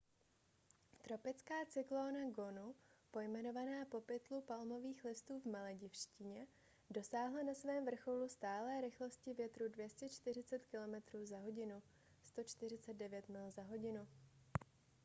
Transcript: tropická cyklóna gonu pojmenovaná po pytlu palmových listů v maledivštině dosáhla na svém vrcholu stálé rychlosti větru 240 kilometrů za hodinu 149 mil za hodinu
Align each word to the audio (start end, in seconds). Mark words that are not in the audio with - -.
tropická 1.01 1.55
cyklóna 1.69 2.29
gonu 2.31 2.75
pojmenovaná 3.11 3.85
po 3.85 4.01
pytlu 4.01 4.41
palmových 4.41 5.03
listů 5.03 5.39
v 5.39 5.45
maledivštině 5.45 6.47
dosáhla 6.89 7.43
na 7.43 7.53
svém 7.53 7.85
vrcholu 7.85 8.27
stálé 8.27 8.81
rychlosti 8.81 9.33
větru 9.33 9.69
240 9.69 10.65
kilometrů 10.65 11.25
za 11.25 11.37
hodinu 11.37 11.81
149 12.23 13.29
mil 13.29 13.51
za 13.51 13.63
hodinu 13.63 14.07